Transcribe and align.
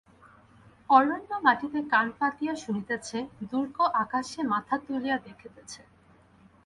অরণ্য 0.89 1.31
মাটিতে 1.43 1.79
কান 1.89 2.07
পাতিয়া 2.19 2.53
শুনিতেছে, 2.55 3.17
দুর্গ 3.51 3.77
আকাশে 4.03 4.39
মাথা 4.43 4.75
তুলিয়া 4.85 5.17
দেখিতেছে। 5.17 5.81